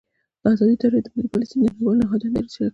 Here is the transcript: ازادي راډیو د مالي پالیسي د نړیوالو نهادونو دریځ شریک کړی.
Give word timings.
ازادي 0.51 0.75
راډیو 0.91 1.03
د 1.03 1.07
مالي 1.15 1.29
پالیسي 1.33 1.55
د 1.57 1.61
نړیوالو 1.63 1.99
نهادونو 2.01 2.33
دریځ 2.35 2.51
شریک 2.55 2.57
کړی. 2.59 2.69